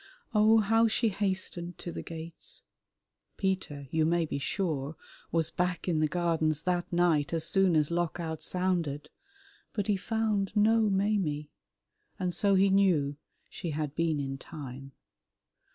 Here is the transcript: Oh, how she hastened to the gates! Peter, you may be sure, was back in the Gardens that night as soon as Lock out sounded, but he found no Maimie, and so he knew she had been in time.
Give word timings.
Oh, 0.33 0.57
how 0.61 0.87
she 0.87 1.09
hastened 1.09 1.77
to 1.77 1.91
the 1.91 2.01
gates! 2.01 2.63
Peter, 3.37 3.87
you 3.91 4.03
may 4.03 4.25
be 4.25 4.39
sure, 4.39 4.95
was 5.31 5.51
back 5.51 5.87
in 5.87 5.99
the 5.99 6.07
Gardens 6.07 6.63
that 6.63 6.91
night 6.91 7.33
as 7.33 7.45
soon 7.45 7.75
as 7.75 7.91
Lock 7.91 8.19
out 8.19 8.41
sounded, 8.41 9.11
but 9.73 9.85
he 9.85 9.97
found 9.97 10.53
no 10.55 10.89
Maimie, 10.89 11.51
and 12.17 12.33
so 12.33 12.55
he 12.55 12.71
knew 12.71 13.15
she 13.47 13.69
had 13.69 13.93
been 13.93 14.19
in 14.19 14.39
time. 14.39 14.93